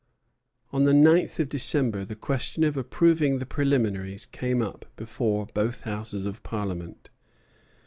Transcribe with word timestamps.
On 0.73 0.85
the 0.85 0.95
ninth 0.95 1.39
of 1.39 1.47
December 1.49 2.03
the 2.03 2.15
question 2.15 2.63
of 2.63 2.75
approving 2.75 3.37
the 3.37 3.45
preliminaries 3.45 4.25
came 4.25 4.59
up 4.59 4.85
before 4.95 5.45
both 5.53 5.81
Houses 5.81 6.25
of 6.25 6.41
Parliament. 6.41 7.11